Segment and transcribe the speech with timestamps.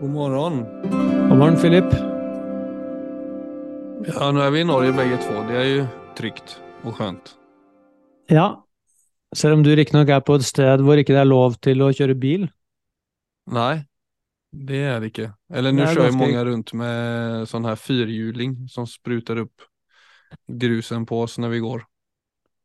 [0.00, 0.64] God morgon.
[1.28, 1.84] God morgon Filip.
[4.14, 5.32] Ja, nu är vi i Norge bägge två.
[5.32, 5.86] Det är ju
[6.16, 7.34] tryggt och skönt.
[8.26, 8.66] Ja,
[9.36, 11.90] selv om du riktignok er på et sted hvor ikke det er lov til å
[11.90, 12.46] kjøre bil.
[13.50, 13.88] Nej,
[14.52, 15.32] det är det inte.
[15.52, 19.62] Eller är kör ju många runt med sån här fyrhjuling som sprutar upp
[20.46, 21.84] grusen på oss när vi går.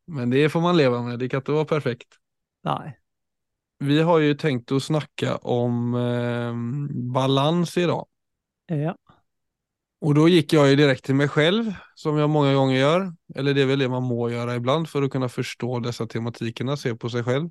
[0.08, 1.20] Men det får man leva med.
[1.20, 2.08] Det kan inte vara perfekt.
[2.64, 3.03] Nei.
[3.84, 6.54] Vi har ju tänkt att snacka om eh,
[7.14, 8.08] balans idag.
[8.66, 8.98] Ja.
[10.02, 13.14] Och då gick jag ju direkt till mig själv, som jag många gånger gör.
[13.36, 16.78] Eller det är väl det man må göra ibland för att kunna förstå dessa tematikerna,
[16.78, 17.50] se på sig själv.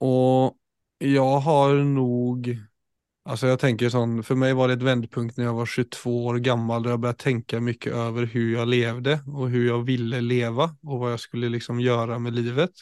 [0.00, 0.56] Och
[0.98, 2.58] jag har nog,
[3.24, 6.38] alltså jag tänker sån, för mig var det ett vändpunkt när jag var 22 år
[6.38, 10.76] gammal där jag började tänka mycket över hur jag levde och hur jag ville leva
[10.82, 12.72] och vad jag skulle liksom göra med livet.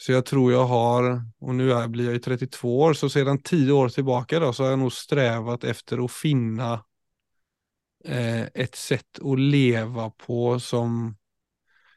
[0.00, 3.88] Så jag tror jag har, nu är, blir ju 32 år, så sedan 10 år
[3.88, 6.84] tillbaka då, så har jag nog strävat efter att finna
[8.04, 11.16] eh, ett sätt att leva på som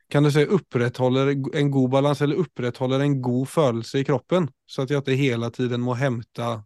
[0.10, 4.52] kan du säga upprätthåller en god balans eller upprätthåller en god födelse i kroppen.
[4.66, 6.64] Så att jag inte hela tiden må hämta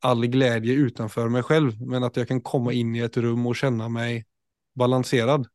[0.00, 3.56] all glädje utanför mig själv, men att jag kan komma in i ett rum och
[3.56, 4.24] känna mig
[4.74, 5.46] balanserad.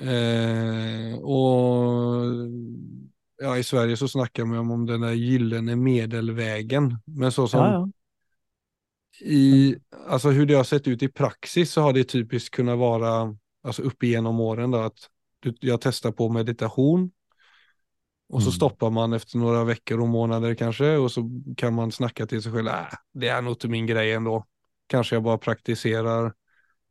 [0.00, 2.24] Eh, og
[3.42, 6.98] ja, i Sverige så snakker man om, den där gyllene medelvägen.
[7.06, 7.88] Men så som Ja, ja.
[9.20, 9.76] i,
[10.08, 13.82] alltså hur det har sett ut i praxis så har det typiskt kunnat vara, alltså
[13.82, 14.98] upp igenom åren då, att
[15.40, 17.10] du, jag testar på meditation
[18.28, 18.52] och så Mm.
[18.52, 22.52] stoppar man efter några veckor och månader kanske och så kan man snacka till sig
[22.52, 22.74] själv, äh,
[23.12, 24.44] det är nog inte min grej ändå.
[24.86, 26.32] Kanske jag bara praktiserar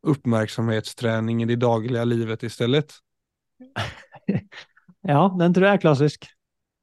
[0.06, 2.92] uppmärksamhetsträning i det dagliga livet istället.
[5.02, 6.26] ja, den tror jeg er klassisk.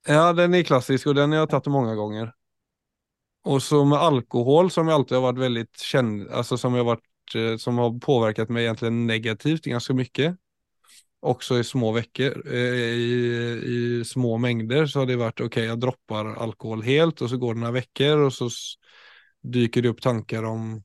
[0.07, 2.33] Ja, den är klassisk och den har jag tagit många gånger.
[3.44, 7.35] Och så med alkohol som jag alltid har varit väldigt känd, alltså som jag varit,
[7.35, 10.35] eh, som har påverkat mig egentligen negativt ganska mycket.
[11.19, 15.79] Också i små veckor, eh, i, i små mängder så har det varit okej, jag
[15.79, 18.50] droppar alkohol helt och så går det några veckor och så
[19.41, 20.84] dyker det upp tankar om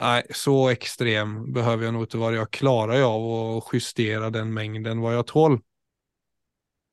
[0.00, 2.34] nej, så extrem behöver jag nog inte vara.
[2.34, 5.60] Jag klarar ju av att justera den mängden vad jag tål.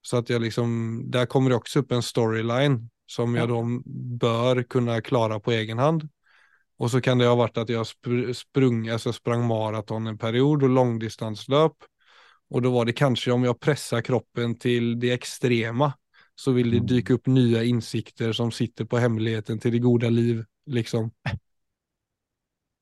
[0.02, 3.48] Så att jag liksom, där kommer det också upp en storyline som jag Ja.
[3.48, 3.82] då
[4.18, 6.10] bör kunna klara på egen hand.
[6.78, 10.64] Och så kan det ha varit att jag spr sprung, alltså sprang maraton en period
[10.64, 11.74] och långdistanslöp.
[12.50, 15.94] Och då var det kanske om jag pressar kroppen till det extrema
[16.36, 20.10] så vill det dyke dyka upp nya insikter som sitter på hemligheten till det goda
[20.10, 20.46] liv.
[20.66, 21.12] Liksom.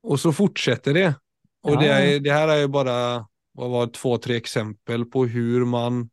[0.02, 1.14] Och så fortsätter det.
[1.62, 2.00] Och Ja, det, ja, ja.
[2.00, 6.10] är, det här är ju bara vad var två, tre exempel på hur man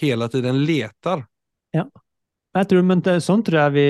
[0.00, 1.26] hele tiden letar.
[2.52, 3.86] Jeg tror, men det, sånn tror jeg vi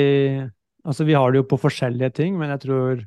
[0.82, 3.02] Altså, vi har det jo på forskjellige ting, men jeg tror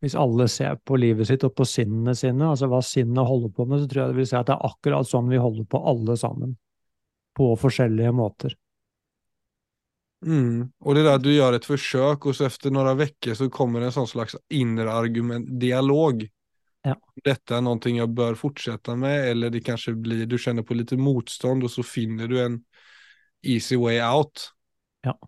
[0.00, 3.66] hvis alle ser på livet sitt og på sinnene sine, altså hva sinnet holder på
[3.66, 5.80] med, så tror jeg det vil si at det er akkurat sånn vi holder på
[5.90, 6.54] alle sammen.
[7.34, 8.54] På forskjellige måter.
[10.26, 10.72] Mm.
[10.78, 13.80] Och det där att du gör ett försök och så efter några veckor så kommer
[13.80, 16.28] en sån slags inre argument, dialog.
[16.82, 16.96] Ja.
[17.24, 20.96] Detta är någonting jag bör fortsätta med eller det kanske blir, du känner på lite
[20.96, 22.64] motstånd och så finner du en
[23.42, 24.52] easy way out.
[25.00, 25.18] Ja.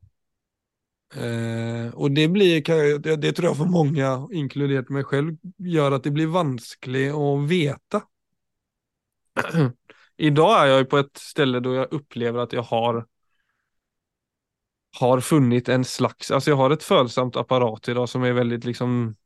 [1.14, 6.04] Eh, och det blir, det, det tror jag för många, inkluderat mig själv, gör att
[6.04, 8.03] det blir vanskligt att veta.
[10.16, 13.06] Idag är jag jeg på ett ställe då jag upplever att jag har
[14.98, 19.16] har funnit en slags, alltså jag har ett följsamt apparat idag som är väldigt liksom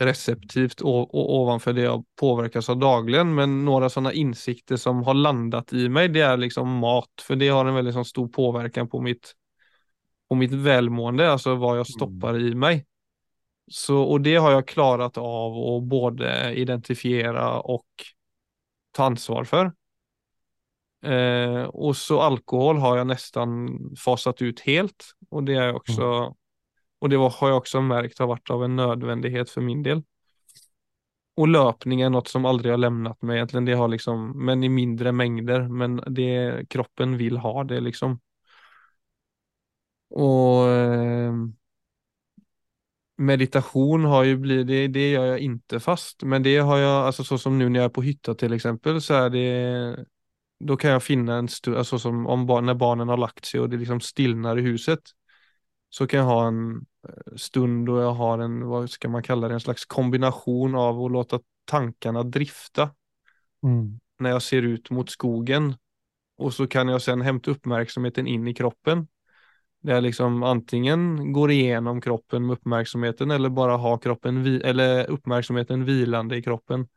[0.00, 3.34] receptivt og och ovanför det jag påverkas av dagligen.
[3.34, 7.48] Men några sådana insikter som har landat i mig, det är liksom mat, för det
[7.48, 9.34] har en väldigt sån stor påverkan på mitt,
[10.28, 12.86] på mitt välmående, alltså vad jag stoppar i mig.
[13.70, 17.86] Så, och det har jag klarat av att både identifiera och
[18.92, 19.72] ta ansvar för.
[21.02, 26.34] Eh, och så alkohol har jag nästan fasat ut helt och det är också
[26.98, 30.02] och det var, har jag också märkt har varit av en nödvändighet för min del.
[31.36, 33.64] Och löpning är något som aldrig har lämnat mig egentligen.
[33.64, 38.20] Det har liksom, men i mindre mängder, men det kroppen vill ha det liksom.
[40.10, 41.32] Och eh,
[43.16, 47.24] meditation har ju blivit, det, det gör jag inte fast, men det har jag, alltså
[47.24, 50.06] så som nu när jag är på hytta till exempel så är det
[50.60, 53.60] då kan jag finna en stund, alltså som om bar när barnen har lagt sig
[53.60, 55.00] och det liksom stillnar i huset.
[55.90, 59.48] Så kan jag ha en eh, stund då jag har en, vad ska man kalla
[59.48, 62.90] det, en slags kombination av att låta tankarna drifta
[63.64, 64.00] Mm.
[64.18, 65.74] när jag ser ut mot skogen.
[66.38, 69.06] Och så kan jag sen hämta uppmärksamheten in i kroppen.
[69.80, 75.84] Det är liksom antingen går igenom kroppen med uppmärksamheten eller bara ha kroppen eller uppmärksamheten
[75.84, 76.88] vilande i kroppen.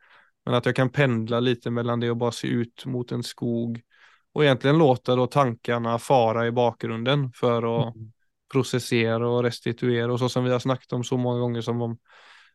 [0.46, 3.82] Men at jag kan pendla lite mellan det och bara se ut mot en skog
[4.34, 8.12] och egentligen låta då tankarna fara i bakgrunden för att Mm.
[8.52, 11.98] processera och restituera och så som vi har snackat om så många gånger som om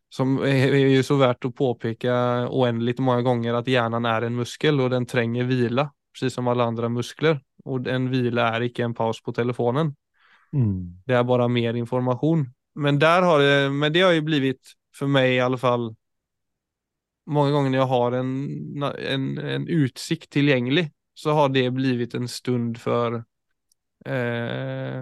[0.08, 4.80] som är ju så värt att påpeka oändligt många gånger att hjärnan är en muskel
[4.80, 7.40] och den tränger vila, precis som alla andra muskler.
[7.64, 9.94] Och en vila är icke en paus på telefonen.
[10.52, 11.02] Mm.
[11.06, 12.50] Det är bara mer information.
[12.74, 15.94] Men där har det, men det har ju blivit för mig i alla fall
[17.26, 18.32] många ganger når jeg har en,
[19.14, 23.18] en, en utsikt tilgjengelig, så har det blivit en stund for
[24.06, 25.00] eh,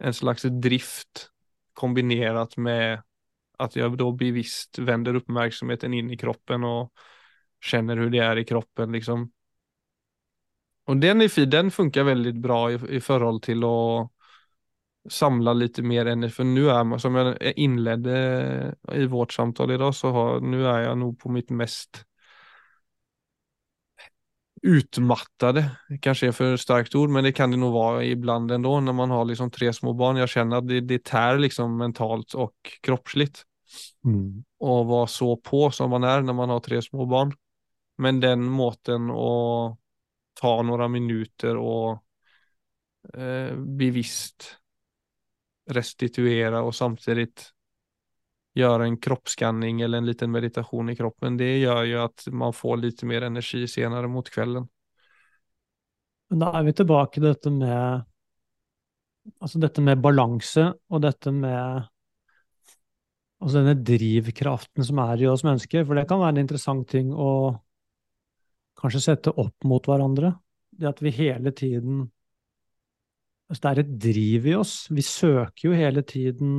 [0.00, 1.28] en slags drift
[1.76, 3.02] kombinert med
[3.60, 7.04] at jeg da bevisst vender oppmerksomheten inn i kroppen og
[7.60, 9.26] kjenner hvordan det er i kroppen liksom.
[10.90, 14.19] Og den fin, den funker veldig bra i, i forhold til att
[15.08, 16.34] samla lite mer energi.
[16.40, 18.14] For nå er man, som jeg inledde
[18.92, 22.04] i vårt samtale i dag, så har, nå er jeg nå på mitt mest
[24.60, 25.62] utmattade.
[26.04, 29.10] kanskje er for sterkt ord, men det kan det nå være iblant ändå når man
[29.10, 30.20] har liksom tre små barn.
[30.20, 32.52] Jeg kjenner at det, det tär liksom mentalt og
[32.84, 33.30] kroppslig
[34.04, 34.44] Mm.
[34.58, 37.30] være vara så på som man er når man har tre små barn.
[38.02, 39.76] Men den måten å
[40.40, 42.00] ta noen minutter og
[43.14, 44.59] eh, bevisst
[45.70, 47.52] restituera och samtidigt
[48.54, 51.36] göra en kroppsskanning eller en liten meditation i kroppen.
[51.36, 54.68] Det gör ju att man får lite mer energi senare mot kvällen.
[56.30, 58.06] Men da er vi tilbake til dette med
[59.40, 61.82] Altså dette med balanse, og dette med
[63.40, 65.84] Altså denne drivkraften som er i oss mennesker.
[65.88, 67.56] For det kan være en interessant ting å
[68.80, 70.34] kanskje sette opp mot hverandre.
[70.70, 72.02] Det at vi hele tiden
[73.50, 74.74] Altså det er et driv i oss.
[74.94, 76.52] Vi søker jo hele tiden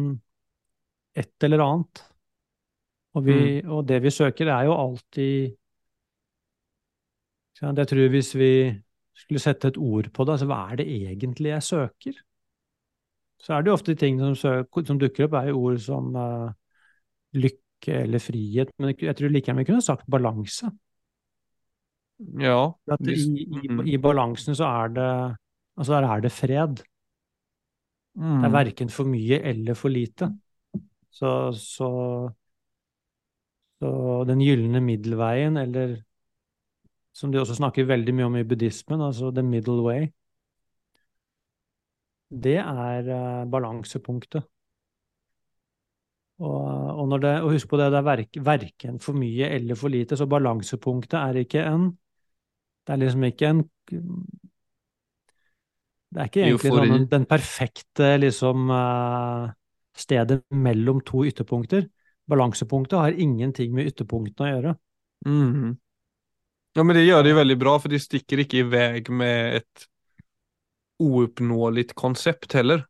[1.15, 2.03] et eller annet.
[3.15, 5.57] Og, vi, og det vi søker, er jo alltid
[7.61, 8.51] Jeg tror hvis vi
[9.13, 12.15] skulle sette et ord på det, altså hva er det egentlig jeg søker?
[13.41, 16.15] Så er det jo ofte ting som, søker, som dukker opp, er jo ord som
[16.15, 16.49] uh,
[17.37, 18.71] lykke eller frihet.
[18.79, 20.71] Men jeg tror like gjerne vi kunne sagt balanse.
[22.41, 23.85] Ja, At i, i, Mm.
[23.87, 25.11] I balansen så er det
[25.77, 26.75] Altså der er det fred.
[26.77, 28.53] Det er Mm.
[28.53, 30.27] verken for mye eller for lite.
[31.11, 31.87] Så, så,
[33.79, 35.95] så den gylne middelveien, eller
[37.13, 40.07] som de også snakker veldig mye om i buddhismen, altså the middle way,
[42.31, 44.43] det er uh, balansepunktet.
[46.41, 49.77] Og, og, når det, og husk på det, det er verk, verken for mye eller
[49.77, 51.91] for lite, så balansepunktet er ikke en
[52.87, 53.59] Det er liksom ikke en
[56.11, 56.89] Det er ikke egentlig Eufori.
[56.91, 59.45] sånn den perfekte liksom eh,
[59.95, 61.85] stedet mellom to ytterpunkter.
[62.31, 64.73] Balansepunktet har ingenting med ytterpunktene å gjøre.
[65.27, 65.71] Mm.
[66.75, 69.87] Ja, men det gjør det jo veldig bra de stikker ikke i vei med et
[71.01, 72.85] ouppnåeligt konsept heller.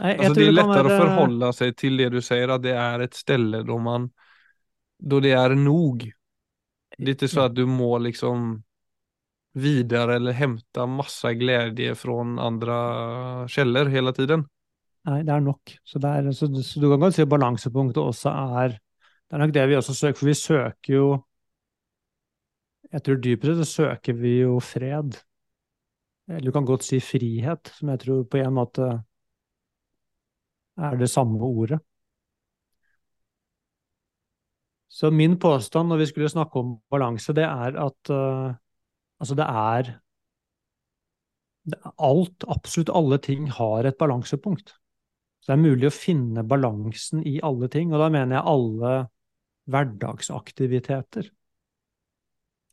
[0.00, 3.04] Nei, tror det är det å forholde seg till det du sier, at det er
[3.04, 4.10] et sted da man
[5.00, 6.04] Da det er nog.
[7.00, 8.58] Litt sånn at så att du må liksom
[9.52, 14.46] vidare eller hämta massa glädje från andra källor hela tiden.
[15.08, 15.72] Nei, det er nok.
[15.84, 18.76] Så, er, så, så du kan godt si at balansepunktet også er
[19.30, 21.04] Det er nok det vi også søker, for vi søker jo
[22.92, 25.14] Jeg tror dypere så søker vi jo fred.
[26.28, 28.88] Eller du kan godt si frihet, som jeg tror på en måte
[30.80, 31.78] er det samme ordet.
[34.90, 38.54] Så min påstand når vi skulle snakke om balanse, det er at eh,
[39.20, 39.96] altså det er
[42.00, 44.72] Alt, absolutt alle ting har et balansepunkt.
[45.40, 48.92] Så det er mulig å finne balansen i alle ting, og da mener jeg alle
[49.70, 51.28] hverdagsaktiviteter.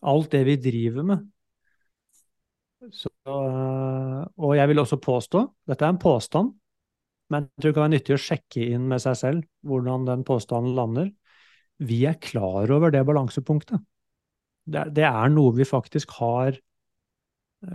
[0.08, 1.28] Alt det vi driver med.
[2.94, 6.54] Så, og jeg vil også påstå, dette er en påstand,
[7.34, 10.24] men jeg tror det kan være nyttig å sjekke inn med seg selv hvordan den
[10.28, 11.10] påstanden lander.
[11.84, 13.82] Vi er klar over det balansepunktet.
[14.68, 16.58] Det, er- det er noe vi faktisk har,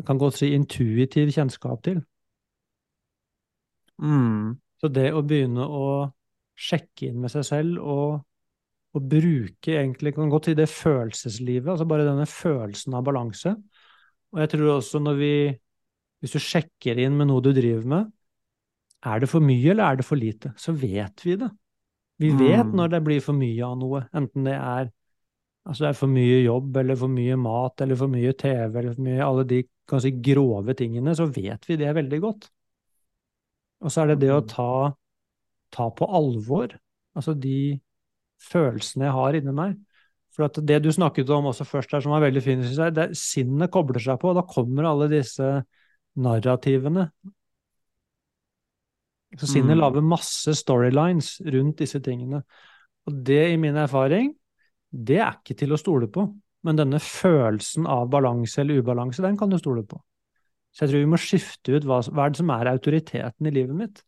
[0.07, 2.03] kan godt si, intuitiv kjennskap til.
[4.03, 4.59] Mm.
[4.83, 5.87] Så det å begynne å
[6.59, 8.23] sjekke inn med seg selv og,
[8.93, 13.55] og bruke egentlig, kan godt si det følelseslivet, altså bare denne følelsen av balanse.
[14.33, 15.33] Og jeg tror også når vi,
[16.23, 18.11] hvis du sjekker inn med noe du driver med,
[19.03, 21.49] er det for mye eller er det for lite, så vet vi det.
[22.23, 22.77] Vi vet Mm.
[22.79, 24.91] når det blir for mye av noe, enten det er,
[25.67, 28.97] altså det er for mye jobb eller for mye mat eller for mye TV eller
[28.97, 32.49] for mye, alle de kan si grove tingene, så vet vi det veldig godt.
[33.83, 34.49] Og så er det det å Mm.
[34.49, 34.95] ta,
[35.71, 36.79] ta på alvor,
[37.17, 37.81] altså de
[38.43, 39.77] følelsene jeg har inni meg.
[40.33, 43.17] For at det du snakket om også først her, som var veldig fint, synes jeg,
[43.19, 45.65] sinnet kobler seg på, og da kommer alle disse
[46.17, 47.11] narrativene.
[49.41, 49.81] Så sinnet Mm.
[49.81, 52.43] lager masse storylines rundt disse tingene.
[53.07, 54.35] Og det, i min erfaring,
[54.93, 56.27] det er ikke til å stole på.
[56.63, 59.99] Men denne følelsen av balanse eller ubalanse, den kan du stole på.
[60.73, 63.55] Så jeg tror vi må skifte ut hva, hva er det som er autoriteten i
[63.55, 64.03] livet mitt.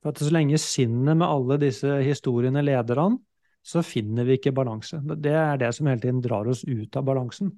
[0.00, 3.18] For at så lenge sinnet med alle disse historiene leder an,
[3.60, 5.02] så finner vi ikke balanse.
[5.20, 7.52] Det er det som hele tiden drar oss ut av balansen.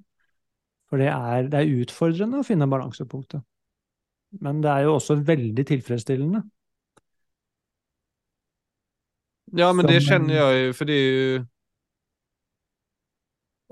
[0.91, 3.41] For det er, det er utfordrende å finne balansepunktet.
[4.43, 6.43] Men det er jo også veldig tilfredsstillende.
[9.55, 10.99] Ja, men det kjenner jeg jo, fordi...
[11.39, 11.47] det.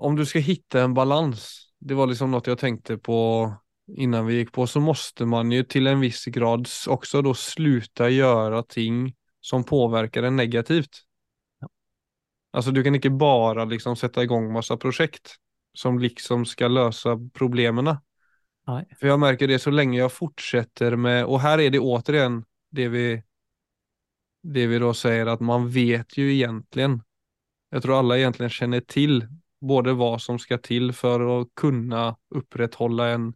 [0.02, 1.44] Om du skal hitte en balans,
[1.80, 3.18] det var liksom noe jeg tenkte på
[4.02, 8.10] innan vi gikk på, så måste man ju till en viss grad också då sluta
[8.10, 11.04] göra ting som påverkar en negativt.
[12.52, 15.36] Alltså du kan ikke bare liksom sätta igång massa projekt
[15.74, 18.00] som liksom skal løse problemene.
[18.68, 18.84] Nei.
[19.00, 22.42] For jeg merker det så lenge jeg fortsetter med, og her er det återigen
[22.72, 23.06] det vi
[24.42, 26.88] det vi da sier at man vet jo egentlig,
[27.72, 29.22] jeg tror alle egentlig kjenner till
[29.62, 33.30] både hva som skal til for å kunne opprettholde en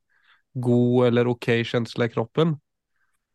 [0.56, 2.56] god eller ok følelse i kroppen.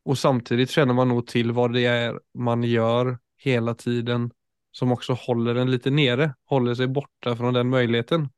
[0.09, 4.31] Og samtidig kjenner man noe til hva det er man gjør hele tiden
[4.75, 8.29] som også holder en litt nere, holder seg borte fra den muligheten.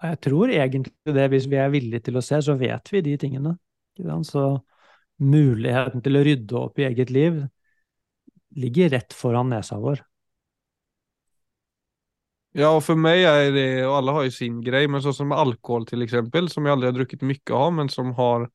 [0.00, 3.16] Jeg tror egentlig det, hvis vi er villige til å se, så vet vi de
[3.20, 3.56] tingene.
[4.24, 4.44] Så
[5.20, 7.42] muligheten til å rydde opp i eget liv
[8.56, 10.00] ligger rett foran nesa vår.
[12.52, 15.32] Ja, och för mig är det, och alla har ju sin grej, men så som
[15.32, 18.50] alkohol till exempel, som jag aldrig har druckit mycket av, men som har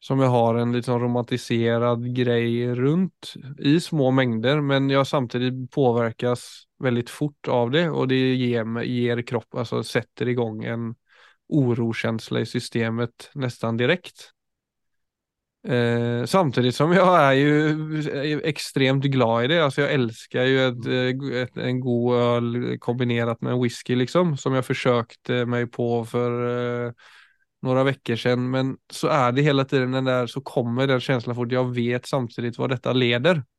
[0.00, 6.64] som jag har en sån romantiserad grej runt i små mängder, men jag samtidigt påverkas
[6.78, 10.94] väldigt fort av det och det ger, ger kropp, alltså sätter igång en
[11.48, 14.33] orokänsla i systemet nästan direkt.
[15.68, 19.64] Eh, samtidigt som jag är ju extremt glad i det.
[19.64, 24.36] Alltså jag älskar ju ett, eh, ett, en god öl kombinerat med en whisky liksom.
[24.36, 26.92] Som jag försökte mig på för eh,
[27.62, 28.50] några veckor sedan.
[28.50, 31.52] Men så är det hela tiden den där, så kommer den känslan fort.
[31.52, 33.42] Jag vet samtidigt vad detta leder.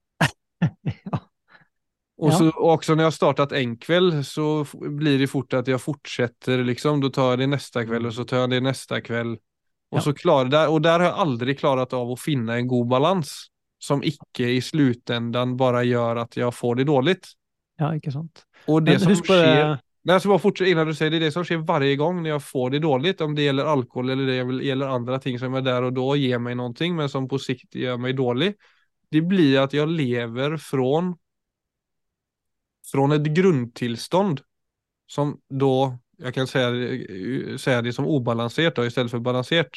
[1.03, 1.19] Ja.
[2.17, 5.81] Och, så, och också när jag startat en kväll så blir det fort att jag
[5.81, 7.01] fortsätter liksom.
[7.01, 9.37] Då tar jag det nästa kväll och så tar jag det nästa kväll.
[9.91, 10.01] Och, Ja.
[10.01, 13.51] så klar, där, och där har jeg aldri klart av å finne en god balans.
[13.79, 17.17] Som ikke i slutändan bare gjør at jeg får det dårlig.
[17.77, 18.45] Ja, ikke sant?
[18.67, 21.43] Og det Men som skjer Nei, sker, bare innan du sier det, det det som
[21.45, 24.87] skjer varje gang når jeg får det dårlig, om det gjelder alkohol eller det gjelder
[24.93, 27.97] andre ting som är där og då gir meg noe, men som på sikt gjør
[27.97, 28.55] meg dårlig,
[29.11, 31.15] Det blir at jeg lever fra
[32.93, 34.41] et ett grundtillstånd
[35.07, 39.71] som då, jag kan säga, det- säga det som obalanserat då, istället för balanserat.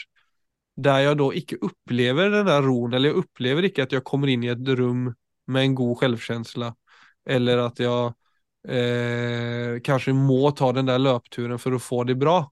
[0.76, 4.28] Der jeg då icke upplever den der roen, eller jeg opplever ikke at jeg kommer
[4.28, 5.14] inn i et rum
[5.46, 6.74] med en god självkänsla.
[7.26, 8.12] Eller at jeg
[8.68, 12.44] eh, kanskje må ta den der løpturen for å få det bra.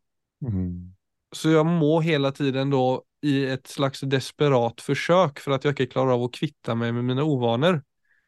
[1.31, 5.93] Så jeg må hele tiden da i et slags desperat forsøk, for at jeg ikke
[5.95, 7.81] klarer av å kvitte meg med mine uvaner,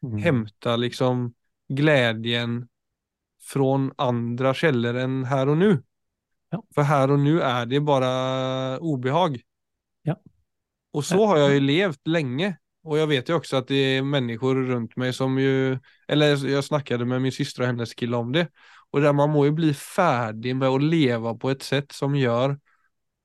[0.05, 0.17] mm.
[0.23, 1.33] hente liksom
[1.67, 2.63] glädjen
[3.49, 5.83] från andra källor än här och nu.
[6.49, 6.63] Ja.
[6.75, 9.41] För här och nu är det bara obehag.
[10.01, 10.15] Ja.
[10.91, 12.57] Och så har jag ju levt länge.
[12.83, 16.63] Och jag vet ju också att det är människor runt mig som ju, eller jag
[16.63, 18.47] snackade med min syster och hennes kille om det.
[18.91, 22.59] Och där man må ju bli färdig med att leva på ett sätt som gör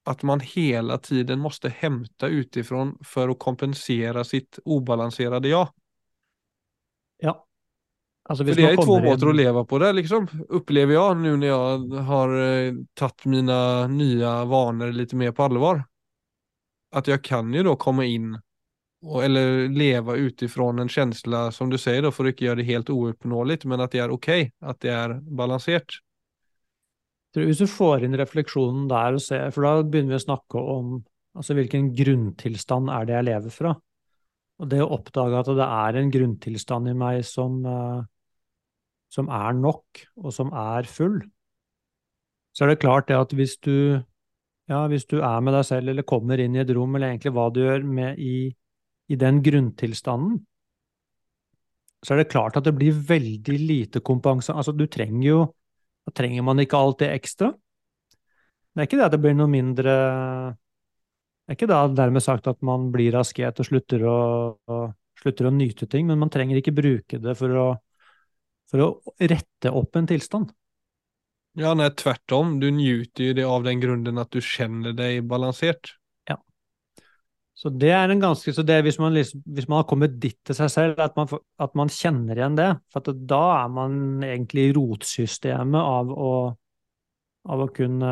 [0.05, 5.69] att man hela tiden måste hämta utifrån för att kompensera sitt obalanserade jag.
[8.25, 8.31] Ja.
[8.31, 10.95] Altså, För det er är två kommer måter att inn leva på det liksom, upplever
[10.95, 15.85] jag nu när jag har eh, tagit mina nya vanor lite mer på allvar.
[16.91, 18.41] Att jag kan ju då komma in
[19.03, 22.63] och, eller leva utifrån en känsla som du säger då för att inte göra det
[22.63, 26.01] helt ouppnåeligt men att det är okej, at det er balansert.
[27.35, 31.01] Hvis du får inn refleksjonen der, og ser, for da begynner vi å snakke om
[31.35, 33.75] altså hvilken grunntilstand er det jeg lever fra.
[34.63, 38.05] Og det å oppdage at det er en grunntilstand i meg som, eh,
[39.15, 41.21] som er nok, og som er full,
[42.55, 44.01] så er det klart det at hvis du,
[44.71, 47.35] ja, hvis du er med deg selv, eller kommer inn i et rom, eller egentlig
[47.35, 48.49] hva du gjør med i,
[49.11, 50.39] i den grunntilstanden,
[52.05, 54.61] så er det klart at det blir veldig lite kompensasjon.
[54.61, 55.45] Altså, du trenger jo
[56.05, 57.49] Da trenger man ikke alt det ekstra.
[57.49, 59.95] Det er ikke det at det blir noe mindre
[60.53, 64.19] Det er ikke da dermed sagt at man blir asket og slutter å,
[64.69, 64.93] og
[65.23, 67.67] slutter å nyte ting, men man trenger ikke bruke det for å,
[68.75, 70.49] for å rette opp en tilstand.
[71.55, 72.57] Ja, nei, tvärtom.
[72.59, 75.93] Du njuter jo det av den grunnen at du kjenner deg balansert.
[76.27, 76.41] Ja.
[77.55, 80.35] Så det er en ganske, så det hvis man, liksom, hvis man har kommet dit
[80.43, 81.31] til seg selv, at man,
[81.63, 86.35] at man kjenner igjen det, for da er man egentlig i rotsystemet av å,
[87.55, 88.11] av å kunne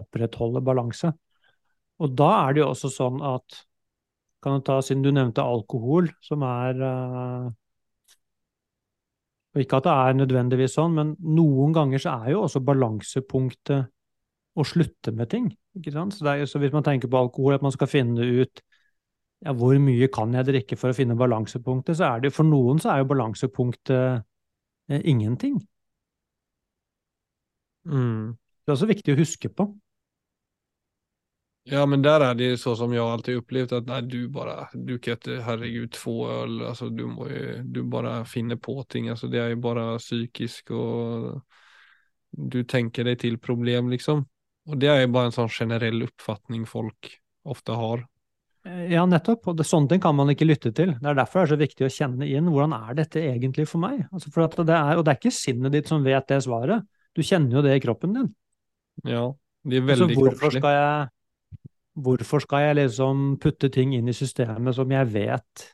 [0.00, 1.12] opprettholde balanse.
[2.00, 3.66] Og da er det jo også sånn at
[4.40, 7.50] kan du ta, Siden du nevnte alkohol, som er uh,
[9.50, 13.88] og Ikke at det er nødvendigvis sånn, men noen ganger så er jo også balansepunktet
[14.54, 15.48] å slutte med ting.
[15.78, 16.14] ikke sant?
[16.14, 18.62] Så, er, så, hvis man tenker på alkohol, at man skal finne ut
[19.40, 22.78] ja, hvor mye kan jeg drikke for å finne balansepunktet, så er det for noen
[22.82, 24.22] så er jo balansepunktet
[24.92, 25.58] eh, ingenting.
[27.88, 28.36] Mm.
[28.36, 29.70] Det er også viktig å huske på.
[31.68, 34.96] Ja, men der er det så som jeg alltid opplevd, at nei, du bare Du
[34.98, 36.60] kan herregud, få øl.
[36.70, 39.08] Altså, du må jo Du bare finner på ting.
[39.08, 41.42] Altså, det er jo bare psykisk, og
[42.30, 44.24] du tenker deg til problem, liksom.
[44.70, 47.10] Og det er jo bare en sånn generell oppfatning folk
[47.44, 48.04] ofte har.
[48.66, 49.48] Eh, ja, nettopp.
[49.50, 50.94] Og det, sånne ting kan man ikke lytte til.
[51.00, 53.82] Det er derfor det er så viktig å kjenne inn hvordan er dette egentlig for
[53.82, 54.04] meg.
[54.12, 56.86] Altså for det er, og det er ikke sinnet ditt som vet det svaret.
[57.16, 58.28] Du kjenner jo det i kroppen din.
[59.08, 59.30] Ja,
[59.66, 61.08] det er veldig altså, hvorfor skal jeg
[62.00, 65.66] Hvorfor skal jeg liksom putte ting inn i systemet som jeg vet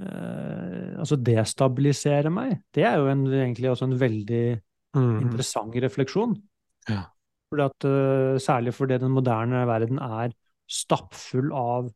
[0.00, 2.56] eh, Altså destabiliserer meg?
[2.74, 4.46] Det er jo en, egentlig også en veldig
[4.96, 5.12] mm.
[5.26, 6.34] interessant refleksjon.
[6.88, 7.04] Ja.
[7.52, 10.34] Fordi at, uh, særlig fordi den moderne verden er
[10.66, 11.92] stappfull av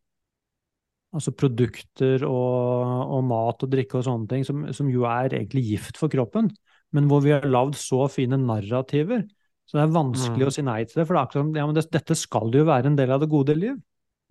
[1.11, 2.85] altså produkter og,
[3.17, 6.53] og, mat og drikke og sånne ting, som, som jo er egentlig gift for kroppen,
[6.95, 9.25] men hvor vi har lagd så fine narrativer
[9.71, 10.49] så det er vanskelig mm.
[10.51, 12.57] å si nei til det, for det er akkurat som ja, men det, dette skal
[12.59, 13.77] jo være en del av det gode liv.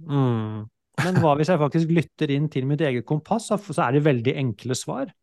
[0.03, 0.65] Mm.
[1.00, 4.33] men hva hvis jeg faktisk lytter inn til mitt eget kompass, så er det veldig
[4.42, 5.13] enkle svar.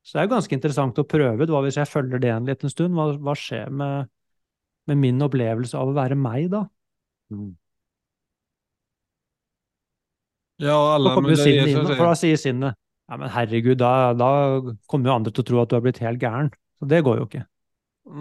[0.00, 1.44] Så det er jo ganske interessant å prøve.
[1.44, 2.96] Hva hvis jeg følger det en liten stund?
[2.96, 4.08] Hva, hva skjer med,
[4.88, 6.64] med, min opplevelse av å være meg da?
[7.36, 7.50] Mm.
[10.64, 12.80] Ja, alle, men det er inn, For da sier sinnet
[13.10, 14.32] ja, men herregud, da, da
[14.88, 16.52] kommer jo andre til å tro at du har blitt helt gæren.
[16.80, 17.44] Så det går jo ikke.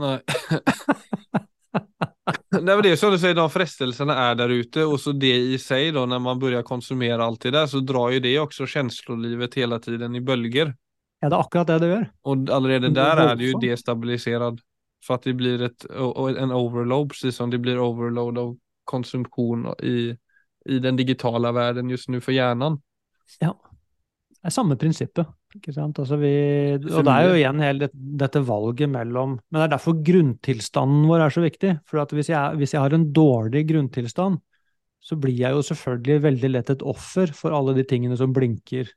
[0.03, 0.17] Nei.
[2.51, 5.35] Nej, men det är som du säger, de frestelserna är där ute och så det
[5.35, 8.65] i sig då när man börjar konsumera allt det där så drar ju det också
[8.65, 10.75] känslolivet hela tiden i bölger.
[11.19, 12.11] Ja, det är akkurat det det gör.
[12.21, 14.61] Och allerede där är det ju destabiliserad.
[15.07, 15.85] För att det blir ett,
[16.37, 20.17] en overload, precis som det blir overload av konsumtion i,
[20.65, 22.81] i den digitala världen just nu för hjärnan.
[23.39, 23.68] Ja,
[24.45, 25.27] er samme prinsippet.
[25.55, 25.99] ikke sant?
[25.99, 26.31] Altså vi,
[26.79, 31.25] og det er jo igjen hele dette valget mellom Men det er derfor grunntilstanden vår
[31.25, 31.73] er så viktig.
[31.89, 34.39] For hvis jeg, hvis jeg har en dårlig grunntilstand,
[34.99, 38.91] så blir jeg jo selvfølgelig veldig lett et offer for alle de tingene som blinker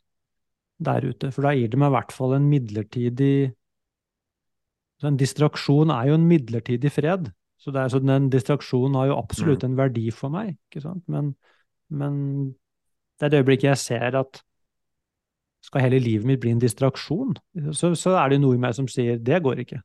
[0.83, 1.31] der ute.
[1.35, 3.53] For da gir det meg i hvert fall en midlertidig
[5.03, 7.25] En distraksjon er jo en midlertidig fred.
[7.59, 9.67] Så, det er, så den distraksjonen har jo absolutt mm.
[9.67, 10.53] en verdi for meg.
[10.71, 11.03] ikke sant?
[11.11, 11.33] Men,
[11.91, 12.15] men
[13.19, 14.39] det er det øyeblikket jeg ser at
[15.63, 17.37] skal hele livet mitt bli en distraksjon,
[17.71, 19.81] så, så er det noe i meg som sier det går ikke.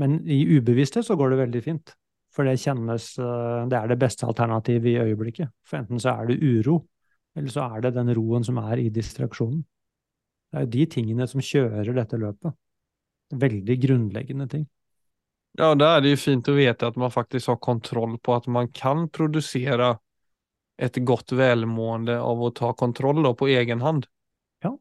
[0.00, 1.92] Men i ubevissthet så går det veldig fint.
[2.32, 5.52] For det kjennes eh, Det er det beste alternativet i øyeblikket.
[5.68, 6.78] For enten så er det uro,
[7.36, 9.60] eller så er det den roen som er i distraksjonen.
[10.52, 12.56] Det er jo de tingene som kjører dette løpet.
[13.32, 14.64] Veldig grunnleggende ting.
[15.60, 18.48] Ja, da er det jo fint å vite at man faktisk har kontroll på at
[18.48, 19.94] man kan produsere
[20.82, 24.08] et godt velmående av å ta kontroll på egen hand.
[24.64, 24.74] Ja.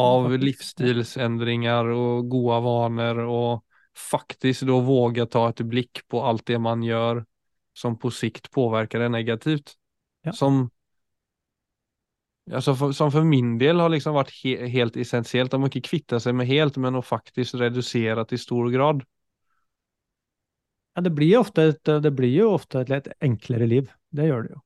[0.00, 6.58] Av livsstilsendringer og gode vaner, og faktisk da våge ta et blikk på alt det
[6.62, 7.22] man gjør
[7.74, 9.76] som på sikt påvirker det negativt.
[10.24, 10.32] Ja.
[10.32, 10.70] Som
[12.52, 15.54] Altså for, som for min del har liksom vært he helt essensielt.
[15.56, 19.00] Å ikke kvitte seg med helt, men å faktisk redusere til stor grad.
[20.92, 23.88] Ja, det blir, ofte et, det blir jo ofte et litt enklere liv.
[24.12, 24.60] Det gjør det jo.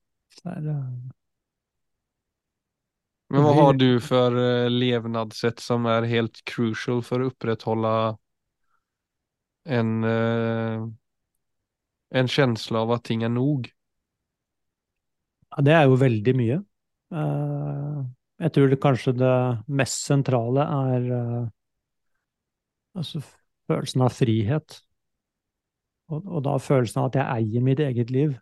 [3.29, 7.91] Men hva har du for uh, levnadssett som er helt crucial for å opprettholde
[9.69, 10.87] en, uh,
[12.17, 13.69] en känsla av at ting er nog?
[15.53, 16.59] Ja, det er jo veldig mye.
[17.13, 18.01] Uh,
[18.41, 19.37] jeg tror det kanskje det
[19.81, 21.07] mest sentrale er
[22.97, 23.21] altså
[23.69, 24.79] følelsen av frihet.
[26.09, 28.37] Og, da følelsen av at jeg eier mitt eget liv.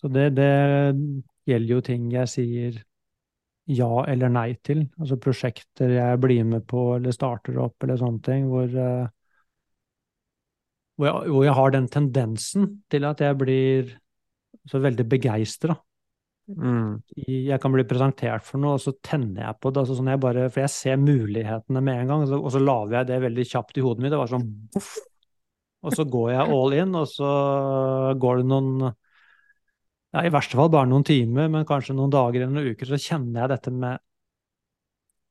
[0.00, 0.50] Så det, det
[1.48, 2.78] gjelder jo ting jeg sier
[3.70, 4.84] ja eller nei til.
[4.98, 9.04] Altså prosjekter jeg blir med på eller starter opp eller sånne ting, hvor, uh,
[10.96, 13.94] hvor, jeg, hvor jeg, har den tendensen til at jeg blir
[14.70, 15.76] så veldig begeistra.
[16.50, 16.98] Mm.
[17.30, 19.84] Jeg kan bli presentert for noe, og så tenner jeg på det.
[19.84, 22.64] Altså sånn jeg bare, for jeg ser mulighetene med en gang, og så, og så
[22.64, 24.14] lager jeg det veldig kjapt i hodet mitt.
[24.14, 24.96] Det var sånn boff!
[25.80, 27.28] Og så går jeg all in, og så
[28.20, 28.90] går det noen
[30.14, 32.98] ja, I verste fall bare noen timer, men kanskje noen dager eller noen uker, så
[33.00, 34.00] kjenner jeg dette med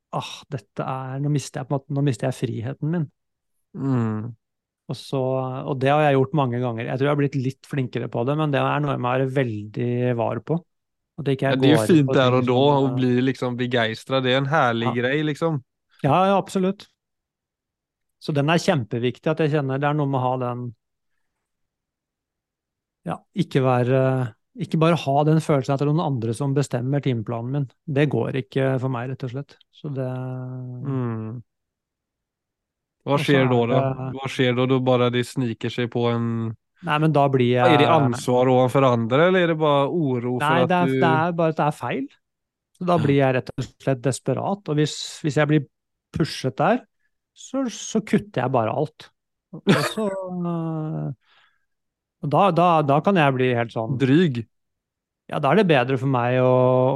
[0.09, 3.03] Ah, dette er Nå mister jeg måte, nå mister jeg friheten min.
[3.77, 4.31] Mm.
[4.89, 5.19] Og, så,
[5.69, 6.87] og det har jeg gjort mange ganger.
[6.87, 9.11] Jeg tror jeg har blitt litt flinkere på det, men det er noe jeg må
[9.11, 10.57] være veldig var på.
[11.19, 14.21] Ikke Ja, det er jo fint der og da eh, bli liksom begeistra.
[14.23, 14.95] Det er en herlig Ja.
[15.01, 15.59] greie, liksom.
[16.01, 16.87] Ja, ja, absolutt.
[18.23, 20.67] Så den er kjempeviktig, at jeg kjenner det er noe med å ha den
[23.07, 23.99] Ja, ikke være
[24.59, 27.67] Ikke bare ha den følelsen at det er noen andre som bestemmer timeplanen min.
[27.87, 29.55] Det går ikke for meg, rett og slett.
[29.71, 31.39] Så det Mm.
[33.07, 34.09] Hva skjer da, da?
[34.13, 36.25] Hva skjer da du bare det sniker seg på en...
[36.85, 40.35] Nei, men da blir jeg Er det ansvar overfor andre, eller er det bare oro
[40.37, 40.99] for Nei, det er, du...
[41.01, 42.05] det er bare at det er feil.
[42.79, 44.71] Så da blir jeg rett og slett desperat.
[44.71, 45.65] Og hvis, hvis jeg blir
[46.15, 46.83] pushet der,
[47.35, 49.09] så, så kutter jeg bare alt.
[49.55, 50.07] Og så
[52.21, 54.41] da, da, da kan jeg bli helt sånn Dryg.
[55.29, 56.53] Ja, da er det bedre for meg å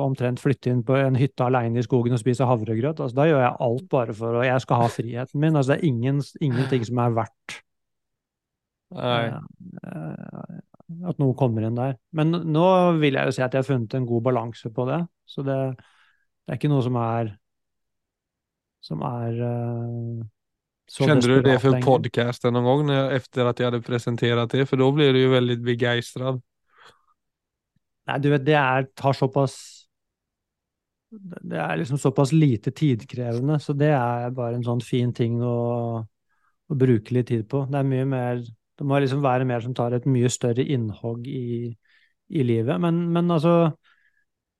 [0.07, 2.97] omtrent flytte inn på en hytte alene i skogen og spise havregrøt.
[2.97, 5.53] Altså, da gjør jeg alt bare for å Jeg skal ha friheten min.
[5.53, 7.59] Altså, det er ingen, ingenting som er verdt
[8.97, 9.37] eh,
[11.11, 11.93] at noe kommer inn der.
[12.17, 12.65] Men nå
[13.03, 14.99] vil jeg jo si at jeg har funnet en god balanse på det.
[15.29, 17.35] Så det, det er ikke noe som er
[18.83, 20.42] som er så
[20.91, 24.65] Kände du det för podcasten någon gång när, efter att jag hade presenterat det?
[24.65, 26.41] För då blev du ju väldigt begeistrad.
[28.07, 29.55] Nei, du vet, det er, tar såpass
[31.41, 35.57] Det er liksom såpass lite tidkrevende, så det er bare en sånn fin ting å,
[36.03, 37.63] å bruke litt tid på.
[37.69, 41.27] Det er mye mer Det må liksom være mer som tar et mye større innhogg
[41.29, 41.69] i,
[42.33, 42.81] i livet.
[42.81, 43.71] Men, men altså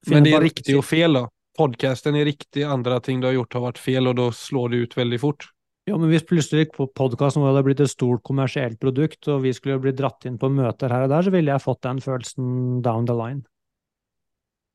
[0.07, 1.29] Men det är riktig riktigt och fel då?
[1.57, 4.77] Podcasten är riktig, andra ting du har gjort har varit fel och då slår det
[4.77, 5.49] ut väldigt fort.
[5.83, 9.51] Jo, men hvis plutselig på podkasten vår hadde blitt et stort kommersielt produkt, og vi
[9.55, 12.77] skulle blitt dratt inn på møter her og der, så ville jeg fått den følelsen
[12.85, 13.41] down the line.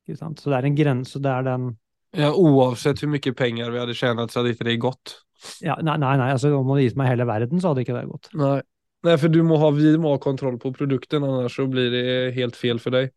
[0.05, 0.41] Ikke sant?
[0.41, 1.71] Så det er en grense, det er den
[2.17, 5.15] Ja, oavsett hvor mye penger vi hadde tjent, så hadde ikke det gått.
[5.65, 7.97] ja, Nei, nei, nei altså om man hadde gitt meg hele verden, så hadde ikke
[7.97, 8.29] det gått.
[8.37, 8.59] Nei,
[9.07, 12.05] nei for du må ha, vi må ha kontroll på produkten annars så blir det
[12.37, 13.09] helt fel for deg.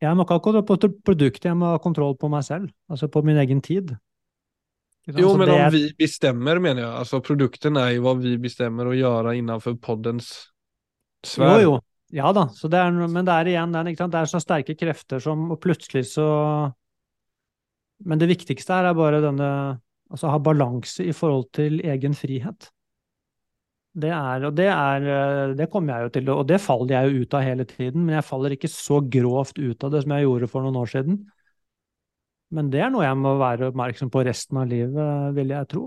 [0.00, 0.78] Jeg må ikke ha kontroll på
[1.10, 2.70] produktet, jeg må ha kontroll på meg selv.
[2.88, 3.96] Altså på min egen tid.
[5.10, 5.22] Ikke?
[5.24, 6.92] Jo, men om er- vi bestemmer, mener jeg.
[7.02, 10.32] Altså, produkten er jo hva vi bestemmer å gjøre innenfor poddens
[11.26, 11.62] sfære.
[11.62, 11.78] Jo, jo.
[12.12, 15.20] Ja da, så det er, men det er igjen den, det er så sterke krefter
[15.22, 16.24] som Og plutselig så
[18.02, 19.50] Men det viktigste her er bare denne
[20.10, 22.66] Altså ha balanse i forhold til egen frihet.
[23.94, 27.10] Det er, og det er eh, Det kommer jeg jo til, og det faller jeg
[27.10, 30.14] jo ut av hele tiden, men jeg faller ikke så grovt ut av det som
[30.14, 31.20] jeg gjorde for noen år siden.
[32.56, 35.84] Men det er noe jeg må være oppmerksom på resten av livet, vil jeg tro.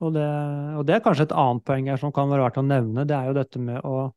[0.00, 0.28] Og det,
[0.80, 3.16] og det er kanskje et annet poeng her som kan være verdt å nevne, det
[3.16, 4.10] er jo dette med å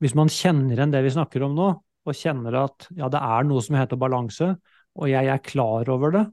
[0.00, 1.66] Hvis man kjenner igjen det vi snakker om nå,
[2.06, 4.50] og kjenner at ja, det er noe som heter balanse,
[4.96, 6.24] og jeg er klar over det,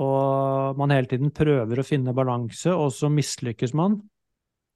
[0.00, 3.98] og man hele tiden prøver å finne balanse, og så mislykkes man,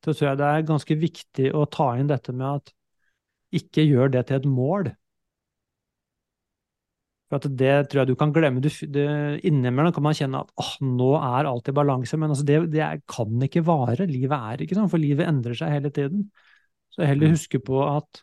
[0.04, 2.72] så tror jeg det er ganske viktig å ta inn dette med at
[3.56, 4.92] ikke gjør det til et mål.
[7.30, 8.60] For at det tror jeg du kan glemme.
[8.62, 9.04] Du, det,
[9.46, 12.88] innimellom kan man kjenne at åh, nå er alt i balanse, men altså det, det
[13.10, 14.08] kan ikke vare.
[14.10, 16.26] Livet er ikke sånn, for livet endrer seg hele tiden.
[16.90, 17.36] Så heller Mm.
[17.36, 18.22] huske på at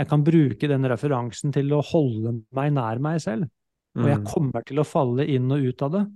[0.00, 3.50] jeg kan bruke den referansen til å holde meg nær meg selv.
[4.00, 4.24] Og jeg Mm.
[4.24, 6.06] kommer til å falle inn og ut av det.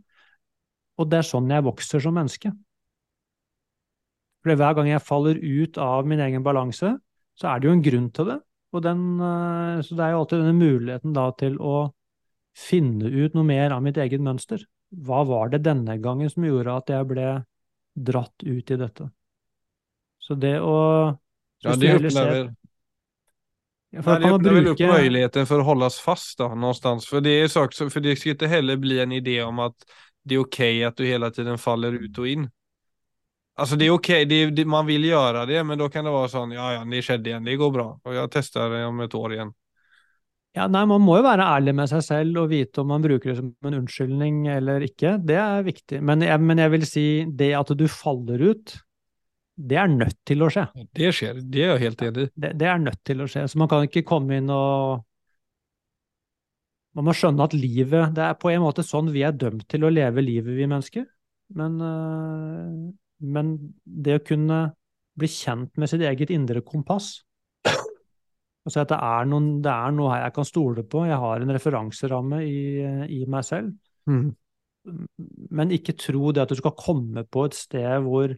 [0.97, 2.49] Og det er sånn jeg vokser som menneske.
[4.43, 6.95] For hver gang jeg faller ut av min egen balanse,
[7.37, 8.41] så er det jo en grunn til det.
[8.73, 11.93] Og den, eh, så det er jo alltid denne muligheten da til å
[12.57, 14.65] finne ut noe mer av mitt eget mønster.
[14.91, 17.29] Hva var det denne gangen som gjorde at jeg ble
[17.97, 19.11] dratt ut i dette?
[20.19, 20.77] Så det å
[21.65, 22.55] Ja, de opplever det
[23.91, 27.07] Ja, for nej, da det öppnar bruke möjligheten för att hållas fast då, någonstans.
[27.07, 29.77] För det är sak, för det ska inte heller bli en idé om att
[30.25, 32.51] det är okej att du hela tiden faller ut och in.
[33.55, 36.11] Alltså det är okej, det, är- det, man vill göra det, men då kan det
[36.11, 38.01] vara sån, ja ja, det skedde igen, det går bra.
[38.03, 39.53] Och jag testar det om ett år igen.
[40.57, 43.29] Ja, nei, Man må jo være ærlig med seg selv og vite om man bruker
[43.29, 45.19] det som en unnskyldning eller ikke.
[45.21, 46.01] Det er viktig.
[46.01, 48.73] Men jeg, men jeg vil si det at du faller ut,
[49.57, 50.65] det er nødt til å skje.
[50.97, 52.31] Det skjer, det er jeg helt enig i.
[52.33, 53.45] Det, det er nødt til å skje.
[53.53, 55.05] Så man kan ikke komme inn og
[56.97, 59.83] Man må skjønne at livet Det er på en måte sånn vi er dømt til
[59.85, 61.05] å leve livet, vi mennesker.
[61.53, 62.79] Men, øh,
[63.21, 63.51] men
[63.85, 64.61] det å kunne
[65.21, 67.19] bli kjent med sitt eget indre kompass
[68.67, 71.05] Altså at det er, noen, det er noe her jeg kan stole på.
[71.07, 72.59] Jeg har en referanseramme i,
[73.15, 73.71] i meg selv.
[74.11, 74.33] Mm.
[75.55, 78.35] Men ikke tro det at du skal komme på et sted hvor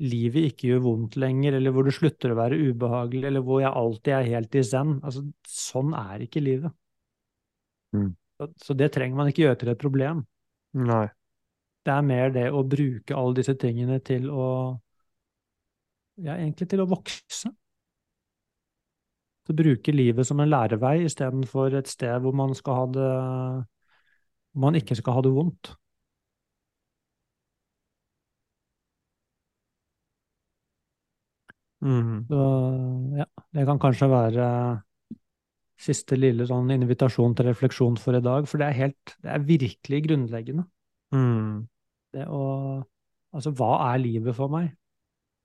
[0.00, 3.74] livet ikke gjør vondt lenger, eller hvor det slutter å være ubehagelig, eller hvor jeg
[3.82, 4.94] alltid er helt i zen.
[5.04, 6.76] Altså, sånn er ikke livet.
[7.96, 8.12] Mm.
[8.38, 10.22] Så, så det trenger man ikke gjøre til et problem.
[10.78, 11.06] Nei.
[11.84, 14.46] Det er mer det å bruke alle disse tingene til å
[16.20, 17.48] Ja, egentlig til å vokse.
[19.50, 23.06] Til å bruke livet som en lærevei istedenfor et sted hvor man skal ha det
[24.54, 25.72] hvor man ikke skal ha det vondt.
[31.82, 32.28] Mm.
[32.30, 32.46] Så
[33.18, 34.46] ja, det kan kanskje være
[35.80, 39.46] siste lille sånn invitasjon til refleksjon for i dag, for det er helt Det er
[39.50, 40.66] virkelig grunnleggende.
[41.10, 41.66] Mm.
[42.14, 42.44] Det å
[43.34, 44.72] Altså, hva er livet for meg?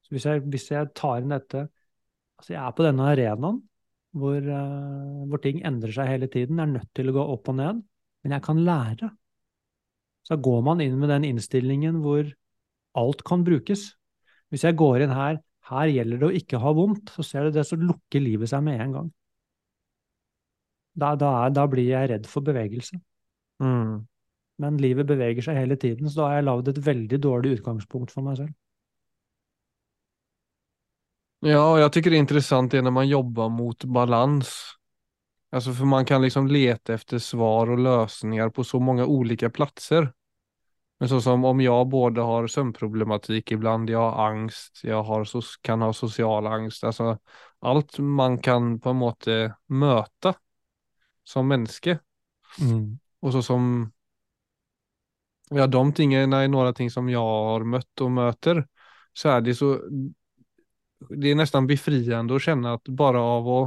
[0.05, 1.67] Så hvis jeg, hvis jeg tar inn dette
[2.37, 3.63] Altså, jeg er på denne arenaen
[4.15, 6.59] hvor, uh, hvor ting endrer seg hele tiden.
[6.59, 7.81] Jeg er nødt til å gå opp og ned,
[8.23, 9.11] men jeg kan lære.
[10.25, 12.31] Så går man inn med den innstillingen hvor
[12.97, 13.91] alt kan brukes.
[14.49, 17.57] Hvis jeg går inn her, her gjelder det å ikke ha vondt, så ser du
[17.57, 19.13] det, så lukker livet seg med en gang.
[20.95, 22.97] Da, da, da blir jeg redd for bevegelse.
[23.63, 24.05] Mm.
[24.63, 28.13] Men livet beveger seg hele tiden, så da har jeg lagd et veldig dårlig utgangspunkt
[28.15, 28.53] for meg selv.
[31.39, 34.75] Ja, och jag tycker det är intressant det när man jobbar mot balans.
[35.51, 40.13] Alltså för man kan liksom leta efter svar och lösningar på så många olika platser.
[40.99, 45.27] Men så som om jag både har sömnproblematik ibland, jag har angst, jag har,
[45.61, 46.83] kan ha social angst.
[46.83, 47.17] Alltså
[47.59, 50.33] allt man kan på en måte möta
[51.23, 51.99] som menneske.
[52.59, 52.99] Mm.
[53.19, 53.91] Och så som
[55.49, 58.63] Ja, de tingene er noen ting som jeg har møtt og møter.
[59.13, 59.75] Så er det så
[61.09, 63.59] Det er nesten befriende å kjenne at bare av å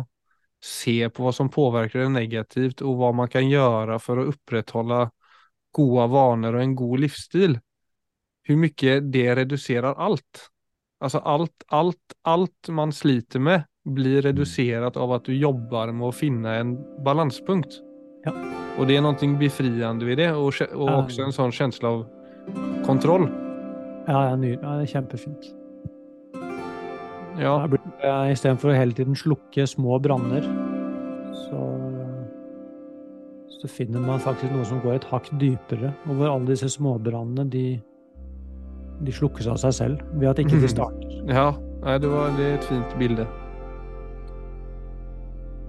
[0.64, 5.06] se på hva som påverkar det negativt, og hva man kan gjøre for å opprettholde
[5.74, 7.58] gode vaner og en god livsstil,
[8.46, 10.48] hvor mye det reducerar alt.
[10.98, 16.16] Alltså alt, allt, allt man sliter med, blir reducerat av at du jobber med å
[16.16, 17.78] finne en balanspunkt.
[18.26, 18.34] Ja.
[18.78, 22.06] Og det er noe befriende ved det, og, och også en sånn känsla av
[22.86, 23.28] kontroll.
[24.08, 25.57] Ja, ja, det er kjempefint.
[27.38, 27.55] Ja.
[28.31, 30.46] Istedenfor å hele tiden slukke små branner,
[31.46, 31.61] så,
[33.61, 37.46] så finner man faktisk noe som går et hakk dypere, og hvor alle disse småbrannene
[37.53, 37.64] de,
[39.07, 41.18] de slukkes av seg selv ved at ikke de starter.
[41.31, 43.27] Ja, Nei, det, var, det er et fint bilde.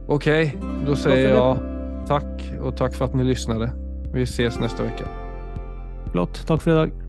[0.09, 0.25] Ok,
[0.87, 1.51] da sier jeg ja.
[2.09, 2.31] takk,
[2.63, 3.69] og takk for at ni lyssnade.
[4.15, 5.05] Vi ses neste uke.
[6.09, 6.41] Flott.
[6.49, 7.08] Takk for i dag.